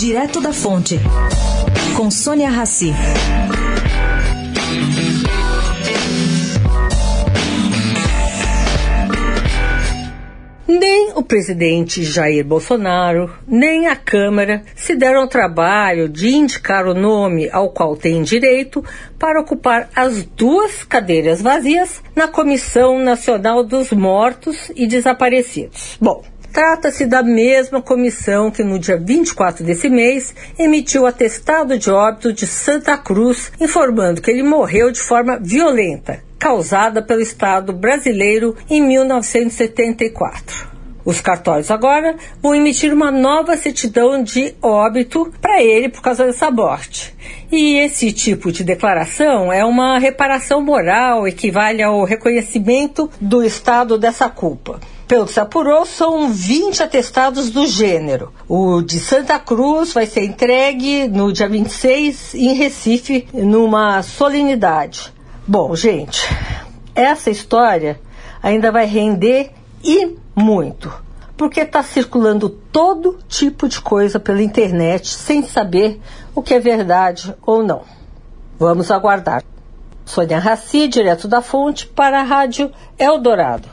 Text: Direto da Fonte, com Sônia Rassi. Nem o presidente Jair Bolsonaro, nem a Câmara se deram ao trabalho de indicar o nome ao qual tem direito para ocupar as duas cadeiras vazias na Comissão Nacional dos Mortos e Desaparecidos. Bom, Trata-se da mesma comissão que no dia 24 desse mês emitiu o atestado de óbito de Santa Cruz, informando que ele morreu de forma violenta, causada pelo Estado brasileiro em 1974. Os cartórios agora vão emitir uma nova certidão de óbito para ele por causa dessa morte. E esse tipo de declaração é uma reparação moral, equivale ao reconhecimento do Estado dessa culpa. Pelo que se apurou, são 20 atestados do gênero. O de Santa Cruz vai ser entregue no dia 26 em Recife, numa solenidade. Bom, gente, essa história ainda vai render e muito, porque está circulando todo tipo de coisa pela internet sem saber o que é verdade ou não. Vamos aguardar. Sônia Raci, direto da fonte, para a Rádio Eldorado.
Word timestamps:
Direto 0.00 0.40
da 0.40 0.50
Fonte, 0.50 0.98
com 1.94 2.10
Sônia 2.10 2.48
Rassi. 2.48 2.90
Nem 10.66 11.12
o 11.14 11.22
presidente 11.22 12.02
Jair 12.02 12.42
Bolsonaro, 12.46 13.30
nem 13.46 13.88
a 13.88 13.94
Câmara 13.94 14.62
se 14.74 14.96
deram 14.96 15.20
ao 15.20 15.28
trabalho 15.28 16.08
de 16.08 16.28
indicar 16.28 16.86
o 16.86 16.94
nome 16.94 17.50
ao 17.52 17.68
qual 17.68 17.94
tem 17.94 18.22
direito 18.22 18.82
para 19.18 19.38
ocupar 19.38 19.90
as 19.94 20.24
duas 20.24 20.82
cadeiras 20.82 21.42
vazias 21.42 22.02
na 22.16 22.26
Comissão 22.26 22.98
Nacional 22.98 23.62
dos 23.62 23.92
Mortos 23.92 24.72
e 24.74 24.86
Desaparecidos. 24.86 25.98
Bom, 26.00 26.24
Trata-se 26.52 27.06
da 27.06 27.22
mesma 27.22 27.80
comissão 27.80 28.50
que 28.50 28.64
no 28.64 28.78
dia 28.78 28.96
24 28.96 29.64
desse 29.64 29.88
mês 29.88 30.34
emitiu 30.58 31.02
o 31.02 31.06
atestado 31.06 31.78
de 31.78 31.90
óbito 31.90 32.32
de 32.32 32.46
Santa 32.46 32.98
Cruz, 32.98 33.52
informando 33.60 34.20
que 34.20 34.30
ele 34.30 34.42
morreu 34.42 34.90
de 34.90 34.98
forma 34.98 35.38
violenta, 35.40 36.24
causada 36.38 37.00
pelo 37.00 37.20
Estado 37.20 37.72
brasileiro 37.72 38.56
em 38.68 38.80
1974. 38.82 40.70
Os 41.04 41.20
cartórios 41.20 41.70
agora 41.70 42.16
vão 42.42 42.54
emitir 42.54 42.92
uma 42.92 43.10
nova 43.10 43.56
certidão 43.56 44.22
de 44.22 44.54
óbito 44.60 45.32
para 45.40 45.62
ele 45.62 45.88
por 45.88 46.02
causa 46.02 46.26
dessa 46.26 46.50
morte. 46.50 47.14
E 47.52 47.78
esse 47.78 48.12
tipo 48.12 48.52
de 48.52 48.62
declaração 48.62 49.52
é 49.52 49.64
uma 49.64 49.98
reparação 49.98 50.62
moral, 50.62 51.26
equivale 51.26 51.82
ao 51.82 52.04
reconhecimento 52.04 53.10
do 53.20 53.42
Estado 53.42 53.98
dessa 53.98 54.28
culpa. 54.28 54.78
Pelo 55.08 55.26
que 55.26 55.32
se 55.32 55.40
apurou, 55.40 55.84
são 55.84 56.30
20 56.32 56.84
atestados 56.84 57.50
do 57.50 57.66
gênero. 57.66 58.32
O 58.48 58.80
de 58.80 59.00
Santa 59.00 59.40
Cruz 59.40 59.92
vai 59.92 60.06
ser 60.06 60.22
entregue 60.22 61.08
no 61.08 61.32
dia 61.32 61.48
26 61.48 62.34
em 62.36 62.54
Recife, 62.54 63.26
numa 63.34 64.00
solenidade. 64.04 65.12
Bom, 65.44 65.74
gente, 65.74 66.22
essa 66.94 67.28
história 67.28 68.00
ainda 68.40 68.70
vai 68.70 68.86
render 68.86 69.50
e 69.82 70.14
muito, 70.36 70.92
porque 71.36 71.62
está 71.62 71.82
circulando 71.82 72.48
todo 72.48 73.18
tipo 73.28 73.66
de 73.66 73.80
coisa 73.80 74.20
pela 74.20 74.40
internet 74.40 75.08
sem 75.08 75.42
saber 75.42 76.00
o 76.34 76.42
que 76.42 76.54
é 76.54 76.60
verdade 76.60 77.34
ou 77.46 77.62
não. 77.62 77.82
Vamos 78.58 78.90
aguardar. 78.90 79.42
Sônia 80.04 80.38
Raci, 80.38 80.88
direto 80.88 81.26
da 81.26 81.40
fonte, 81.40 81.86
para 81.86 82.20
a 82.20 82.24
Rádio 82.24 82.70
Eldorado. 82.98 83.70